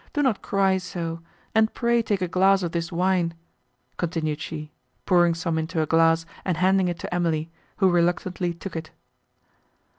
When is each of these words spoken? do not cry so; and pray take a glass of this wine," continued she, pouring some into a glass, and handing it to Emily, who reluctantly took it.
do 0.13 0.23
not 0.23 0.41
cry 0.41 0.79
so; 0.79 1.21
and 1.53 1.75
pray 1.75 2.01
take 2.01 2.23
a 2.23 2.27
glass 2.27 2.63
of 2.63 2.71
this 2.71 2.91
wine," 2.91 3.35
continued 3.97 4.41
she, 4.41 4.71
pouring 5.05 5.35
some 5.35 5.59
into 5.59 5.79
a 5.79 5.85
glass, 5.85 6.25
and 6.43 6.57
handing 6.57 6.87
it 6.87 6.97
to 6.97 7.13
Emily, 7.13 7.51
who 7.77 7.87
reluctantly 7.87 8.51
took 8.51 8.75
it. 8.75 8.89